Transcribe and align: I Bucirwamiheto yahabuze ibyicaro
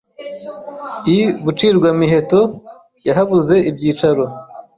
I 1.13 1.17
Bucirwamiheto 1.43 2.39
yahabuze 3.07 3.55
ibyicaro 3.69 4.23